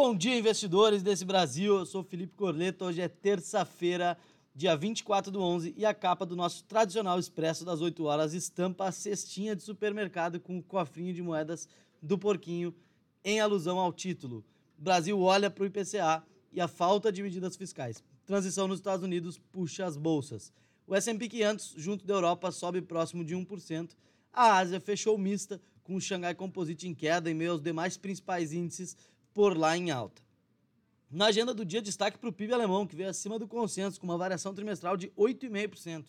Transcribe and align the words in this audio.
Bom 0.00 0.14
dia, 0.14 0.38
investidores 0.38 1.02
desse 1.02 1.24
Brasil. 1.24 1.78
Eu 1.78 1.84
sou 1.84 2.04
Felipe 2.04 2.32
Corleto. 2.36 2.84
Hoje 2.84 3.00
é 3.00 3.08
terça-feira, 3.08 4.16
dia 4.54 4.76
24 4.76 5.32
do 5.32 5.42
11, 5.42 5.74
e 5.76 5.84
a 5.84 5.92
capa 5.92 6.24
do 6.24 6.36
nosso 6.36 6.62
tradicional 6.62 7.18
expresso 7.18 7.64
das 7.64 7.80
8 7.80 8.04
horas 8.04 8.32
estampa 8.32 8.86
a 8.86 8.92
cestinha 8.92 9.56
de 9.56 9.62
supermercado 9.64 10.38
com 10.38 10.56
o 10.56 10.62
cofrinho 10.62 11.12
de 11.12 11.20
moedas 11.20 11.68
do 12.00 12.16
porquinho, 12.16 12.72
em 13.24 13.40
alusão 13.40 13.76
ao 13.76 13.92
título. 13.92 14.44
Brasil 14.78 15.20
olha 15.20 15.50
para 15.50 15.64
o 15.64 15.66
IPCA 15.66 16.22
e 16.52 16.60
a 16.60 16.68
falta 16.68 17.10
de 17.10 17.20
medidas 17.20 17.56
fiscais. 17.56 18.00
Transição 18.24 18.68
nos 18.68 18.78
Estados 18.78 19.02
Unidos 19.02 19.36
puxa 19.50 19.84
as 19.84 19.96
bolsas. 19.96 20.52
O 20.86 20.94
S&P 20.94 21.28
500, 21.28 21.74
junto 21.76 22.06
da 22.06 22.14
Europa, 22.14 22.52
sobe 22.52 22.80
próximo 22.80 23.24
de 23.24 23.34
1%. 23.34 23.96
A 24.32 24.58
Ásia 24.58 24.78
fechou 24.78 25.18
mista, 25.18 25.60
com 25.82 25.96
o 25.96 26.00
Xangai 26.00 26.36
Composite 26.36 26.86
em 26.86 26.94
queda 26.94 27.28
em 27.28 27.34
meio 27.34 27.50
aos 27.50 27.60
demais 27.60 27.96
principais 27.96 28.52
índices, 28.52 28.96
por 29.38 29.56
lá 29.56 29.78
em 29.78 29.92
alta. 29.92 30.20
Na 31.08 31.26
agenda 31.26 31.54
do 31.54 31.64
dia, 31.64 31.80
destaque 31.80 32.18
para 32.18 32.28
o 32.28 32.32
PIB 32.32 32.52
alemão, 32.52 32.84
que 32.84 32.96
veio 32.96 33.08
acima 33.08 33.38
do 33.38 33.46
consenso, 33.46 34.00
com 34.00 34.04
uma 34.04 34.18
variação 34.18 34.52
trimestral 34.52 34.96
de 34.96 35.10
8,5%. 35.10 36.06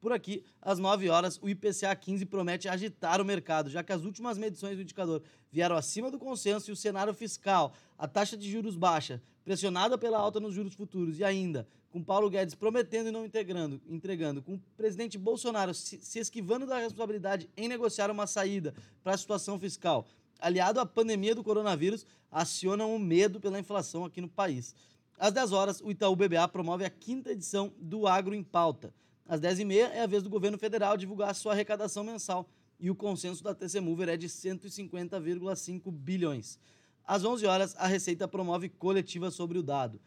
Por 0.00 0.12
aqui, 0.12 0.44
às 0.62 0.78
9 0.78 1.08
horas, 1.08 1.40
o 1.42 1.48
IPCA 1.48 1.96
15 1.96 2.24
promete 2.26 2.68
agitar 2.68 3.20
o 3.20 3.24
mercado, 3.24 3.68
já 3.68 3.82
que 3.82 3.92
as 3.92 4.04
últimas 4.04 4.38
medições 4.38 4.76
do 4.76 4.82
indicador 4.82 5.24
vieram 5.50 5.74
acima 5.74 6.08
do 6.08 6.20
consenso 6.20 6.70
e 6.70 6.72
o 6.72 6.76
cenário 6.76 7.12
fiscal, 7.12 7.72
a 7.98 8.06
taxa 8.06 8.36
de 8.36 8.48
juros 8.48 8.76
baixa, 8.76 9.20
pressionada 9.44 9.98
pela 9.98 10.16
alta 10.16 10.38
nos 10.38 10.54
juros 10.54 10.74
futuros 10.74 11.18
e 11.18 11.24
ainda 11.24 11.66
com 11.90 12.04
Paulo 12.04 12.30
Guedes 12.30 12.54
prometendo 12.54 13.08
e 13.08 13.10
não 13.10 13.24
entregando, 13.24 13.80
entregando 13.88 14.40
com 14.40 14.54
o 14.54 14.60
presidente 14.76 15.18
Bolsonaro 15.18 15.74
se, 15.74 15.98
se 15.98 16.18
esquivando 16.18 16.66
da 16.66 16.78
responsabilidade 16.78 17.50
em 17.56 17.66
negociar 17.66 18.10
uma 18.10 18.26
saída 18.26 18.74
para 19.02 19.14
a 19.14 19.18
situação 19.18 19.58
fiscal 19.58 20.06
aliado 20.38 20.80
à 20.80 20.86
pandemia 20.86 21.34
do 21.34 21.42
coronavírus, 21.42 22.06
acionam 22.30 22.94
o 22.94 22.98
medo 22.98 23.40
pela 23.40 23.58
inflação 23.58 24.04
aqui 24.04 24.20
no 24.20 24.28
país. 24.28 24.74
Às 25.18 25.32
10 25.32 25.52
horas, 25.52 25.80
o 25.80 25.90
Itaú 25.90 26.14
BBA 26.14 26.46
promove 26.48 26.84
a 26.84 26.90
quinta 26.90 27.32
edição 27.32 27.72
do 27.78 28.06
Agro 28.06 28.34
em 28.34 28.42
Pauta. 28.42 28.94
Às 29.26 29.40
10h30 29.40 29.90
é 29.90 30.02
a 30.02 30.06
vez 30.06 30.22
do 30.22 30.30
governo 30.30 30.56
federal 30.56 30.96
divulgar 30.96 31.34
sua 31.34 31.52
arrecadação 31.52 32.04
mensal 32.04 32.48
e 32.80 32.90
o 32.90 32.94
consenso 32.94 33.42
da 33.42 33.54
TC 33.54 33.80
Mover 33.80 34.08
é 34.08 34.16
de 34.16 34.28
150,5 34.28 35.90
bilhões. 35.90 36.58
Às 37.04 37.24
11 37.24 37.46
horas, 37.46 37.74
a 37.76 37.86
Receita 37.86 38.28
promove 38.28 38.68
coletiva 38.68 39.30
sobre 39.30 39.58
o 39.58 39.62
dado. 39.62 40.00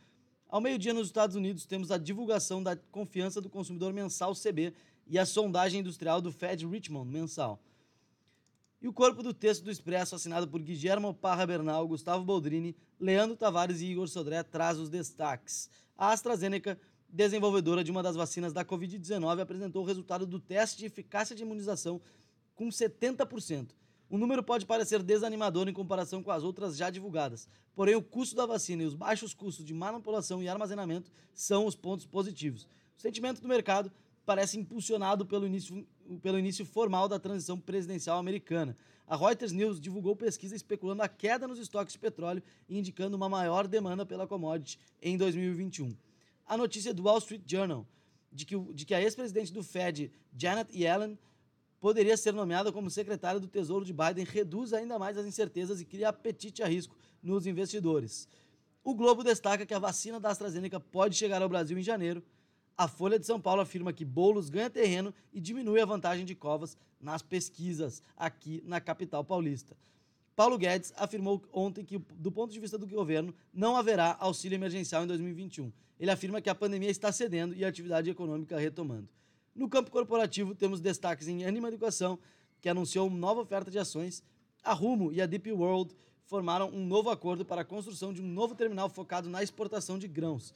Ao 0.47 0.61
meio-dia, 0.61 0.93
nos 0.93 1.07
Estados 1.07 1.35
Unidos, 1.35 1.65
temos 1.65 1.91
a 1.91 1.97
divulgação 1.97 2.61
da 2.61 2.75
confiança 2.75 3.41
do 3.41 3.49
consumidor 3.49 3.93
mensal 3.93 4.33
CB 4.33 4.73
e 5.07 5.19
a 5.19 5.25
sondagem 5.25 5.81
industrial 5.81 6.21
do 6.21 6.31
Fed 6.31 6.65
Richmond 6.65 7.09
mensal. 7.11 7.59
E 8.81 8.87
o 8.87 8.93
corpo 8.93 9.21
do 9.21 9.31
texto 9.31 9.63
do 9.63 9.69
Expresso, 9.69 10.15
assinado 10.15 10.47
por 10.47 10.59
Guilherme 10.59 11.13
Parra 11.13 11.45
Bernal, 11.45 11.87
Gustavo 11.87 12.25
Boldrini, 12.25 12.75
Leandro 12.99 13.35
Tavares 13.35 13.79
e 13.79 13.85
Igor 13.85 14.07
Sodré, 14.07 14.41
traz 14.41 14.79
os 14.79 14.89
destaques. 14.89 15.69
A 15.95 16.11
AstraZeneca, 16.11 16.79
desenvolvedora 17.07 17.83
de 17.83 17.91
uma 17.91 18.01
das 18.01 18.15
vacinas 18.15 18.51
da 18.51 18.65
Covid-19, 18.65 19.39
apresentou 19.39 19.83
o 19.83 19.85
resultado 19.85 20.25
do 20.25 20.39
teste 20.39 20.79
de 20.79 20.87
eficácia 20.87 21.35
de 21.35 21.43
imunização 21.43 22.01
com 22.55 22.69
70%. 22.69 23.69
O 24.09 24.17
número 24.17 24.41
pode 24.41 24.65
parecer 24.65 25.03
desanimador 25.03 25.69
em 25.69 25.73
comparação 25.73 26.23
com 26.23 26.31
as 26.31 26.41
outras 26.41 26.75
já 26.75 26.89
divulgadas, 26.89 27.47
porém 27.75 27.93
o 27.93 28.01
custo 28.01 28.35
da 28.35 28.47
vacina 28.47 28.81
e 28.81 28.87
os 28.87 28.95
baixos 28.95 29.31
custos 29.31 29.63
de 29.63 29.75
manipulação 29.75 30.41
e 30.41 30.49
armazenamento 30.49 31.11
são 31.35 31.67
os 31.67 31.75
pontos 31.75 32.07
positivos. 32.07 32.67
O 32.97 33.01
sentimento 33.01 33.41
do 33.41 33.47
mercado 33.47 33.91
parece 34.25 34.57
impulsionado 34.57 35.25
pelo 35.25 35.45
início, 35.45 35.85
pelo 36.21 36.37
início 36.37 36.65
formal 36.65 37.07
da 37.07 37.19
transição 37.19 37.59
presidencial 37.59 38.17
americana. 38.17 38.77
A 39.07 39.15
Reuters 39.15 39.51
News 39.51 39.79
divulgou 39.79 40.15
pesquisa 40.15 40.55
especulando 40.55 41.01
a 41.01 41.07
queda 41.07 41.47
nos 41.47 41.59
estoques 41.59 41.93
de 41.93 41.99
petróleo 41.99 42.41
e 42.69 42.77
indicando 42.77 43.17
uma 43.17 43.27
maior 43.27 43.67
demanda 43.67 44.05
pela 44.05 44.27
commodity 44.27 44.79
em 45.01 45.17
2021. 45.17 45.95
A 46.45 46.55
notícia 46.55 46.93
do 46.93 47.03
Wall 47.03 47.17
Street 47.17 47.41
Journal 47.45 47.85
de 48.31 48.45
que, 48.45 48.57
de 48.57 48.85
que 48.85 48.93
a 48.93 49.01
ex-presidente 49.01 49.51
do 49.51 49.63
Fed, 49.63 50.11
Janet 50.37 50.71
Yellen, 50.73 51.19
poderia 51.79 52.15
ser 52.15 52.33
nomeada 52.33 52.71
como 52.71 52.89
secretária 52.89 53.39
do 53.39 53.47
Tesouro 53.47 53.83
de 53.83 53.91
Biden 53.91 54.23
reduz 54.23 54.71
ainda 54.71 54.97
mais 54.97 55.17
as 55.17 55.25
incertezas 55.25 55.81
e 55.81 55.85
cria 55.85 56.09
apetite 56.09 56.63
a 56.63 56.67
risco 56.67 56.95
nos 57.21 57.45
investidores. 57.45 58.27
O 58.83 58.95
Globo 58.95 59.23
destaca 59.23 59.65
que 59.65 59.73
a 59.73 59.79
vacina 59.79 60.19
da 60.19 60.29
AstraZeneca 60.29 60.79
pode 60.79 61.15
chegar 61.15 61.41
ao 61.41 61.49
Brasil 61.49 61.77
em 61.77 61.83
janeiro 61.83 62.23
a 62.77 62.87
Folha 62.87 63.19
de 63.19 63.25
São 63.25 63.39
Paulo 63.39 63.61
afirma 63.61 63.93
que 63.93 64.03
Boulos 64.03 64.49
ganha 64.49 64.69
terreno 64.69 65.13
e 65.31 65.39
diminui 65.39 65.79
a 65.81 65.85
vantagem 65.85 66.25
de 66.25 66.35
Covas 66.35 66.77
nas 66.99 67.21
pesquisas 67.21 68.01
aqui 68.17 68.63
na 68.65 68.79
capital 68.81 69.23
paulista. 69.23 69.75
Paulo 70.35 70.57
Guedes 70.57 70.93
afirmou 70.95 71.43
ontem 71.51 71.83
que, 71.83 71.99
do 71.99 72.31
ponto 72.31 72.51
de 72.51 72.59
vista 72.59 72.77
do 72.77 72.87
governo, 72.87 73.33
não 73.53 73.75
haverá 73.75 74.15
auxílio 74.19 74.55
emergencial 74.55 75.03
em 75.03 75.07
2021. 75.07 75.71
Ele 75.99 76.09
afirma 76.09 76.41
que 76.41 76.49
a 76.49 76.55
pandemia 76.55 76.89
está 76.89 77.11
cedendo 77.11 77.53
e 77.53 77.63
a 77.63 77.67
atividade 77.67 78.09
econômica 78.09 78.57
retomando. 78.57 79.07
No 79.53 79.69
campo 79.69 79.91
corporativo, 79.91 80.55
temos 80.55 80.79
destaques 80.79 81.27
em 81.27 81.45
Anima 81.45 81.67
Educação, 81.67 82.17
que 82.59 82.69
anunciou 82.69 83.07
uma 83.07 83.17
nova 83.17 83.41
oferta 83.41 83.69
de 83.69 83.77
ações. 83.77 84.23
A 84.63 84.73
Rumo 84.73 85.11
e 85.11 85.21
a 85.21 85.25
Deep 85.25 85.51
World 85.51 85.93
formaram 86.25 86.69
um 86.69 86.85
novo 86.85 87.09
acordo 87.09 87.43
para 87.43 87.61
a 87.61 87.65
construção 87.65 88.13
de 88.13 88.21
um 88.21 88.27
novo 88.27 88.55
terminal 88.55 88.89
focado 88.89 89.29
na 89.29 89.43
exportação 89.43 89.99
de 89.99 90.07
grãos 90.07 90.53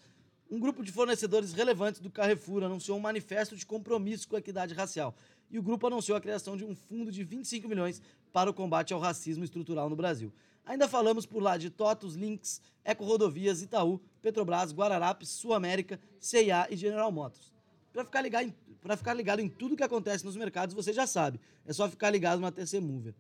um 0.50 0.60
grupo 0.60 0.84
de 0.84 0.92
fornecedores 0.92 1.54
relevantes 1.54 2.00
do 2.00 2.10
Carrefour 2.10 2.64
anunciou 2.64 2.98
um 2.98 3.02
manifesto 3.02 3.56
de 3.56 3.66
compromisso 3.66 4.28
com 4.28 4.36
a 4.36 4.40
equidade 4.40 4.74
racial. 4.74 5.16
E 5.50 5.58
o 5.58 5.64
grupo 5.64 5.88
anunciou 5.88 6.18
a 6.18 6.22
criação 6.22 6.56
de 6.56 6.64
um 6.64 6.76
fundo 6.76 7.12
de 7.12 7.24
25 7.24 7.68
milhões 7.68 8.02
para 8.32 8.50
o 8.50 8.54
combate 8.54 8.94
ao 8.94 9.00
racismo 9.00 9.44
estrutural 9.44 9.90
no 9.90 9.96
Brasil. 9.96 10.32
Ainda 10.66 10.88
falamos 10.88 11.26
por 11.26 11.42
lá 11.42 11.58
de 11.58 11.70
TOTUS, 11.70 12.16
Links, 12.16 12.62
Eco 12.84 13.06
Rodovias, 13.06 13.62
Itaú, 13.62 14.00
Petrobras, 14.22 14.72
Guararapes, 14.72 15.30
Sul 15.30 15.54
América, 15.54 16.00
CIA 16.20 16.68
e 16.70 16.76
General 16.76 17.12
Motors. 17.12 17.54
Para 17.94 18.04
ficar, 18.04 18.22
ligado 18.22 18.46
em, 18.48 18.54
ficar 18.98 19.14
ligado 19.14 19.40
em 19.40 19.48
tudo 19.48 19.76
que 19.76 19.84
acontece 19.84 20.26
nos 20.26 20.36
mercados, 20.36 20.76
você 20.76 20.92
já 20.92 21.08
sabe. 21.08 21.40
É 21.66 21.74
só 21.74 21.90
ficar 21.90 22.10
ligado 22.10 22.40
na 22.40 22.52
TC 22.52 22.80
Mover. 22.80 23.16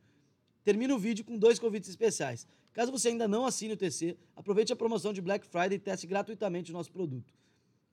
Termina 0.65 0.95
o 0.95 0.97
vídeo 0.97 1.23
com 1.23 1.37
dois 1.37 1.59
convites 1.59 1.87
especiais. 1.87 2.47
Caso 2.73 2.91
você 2.91 3.09
ainda 3.09 3.27
não 3.27 3.45
assine 3.45 3.73
o 3.73 3.77
TC, 3.77 4.17
aproveite 4.35 4.73
a 4.73 4.75
promoção 4.75 5.13
de 5.13 5.21
Black 5.21 5.45
Friday 5.45 5.75
e 5.75 5.79
teste 5.79 6.07
gratuitamente 6.07 6.71
o 6.71 6.73
nosso 6.73 6.91
produto. 6.91 7.31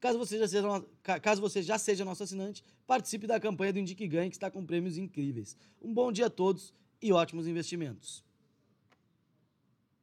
Caso 0.00 0.18
você 0.18 0.38
já 0.38 0.48
seja, 0.48 0.84
caso 1.20 1.40
você 1.42 1.62
já 1.62 1.76
seja 1.76 2.02
nosso 2.02 2.22
assinante, 2.22 2.64
participe 2.86 3.26
da 3.26 3.38
campanha 3.38 3.74
do 3.74 3.78
Indique 3.78 4.08
Ganhe, 4.08 4.30
que 4.30 4.36
está 4.36 4.50
com 4.50 4.64
prêmios 4.64 4.96
incríveis. 4.96 5.54
Um 5.82 5.92
bom 5.92 6.10
dia 6.10 6.26
a 6.26 6.30
todos 6.30 6.72
e 7.00 7.12
ótimos 7.12 7.46
investimentos. 7.46 8.24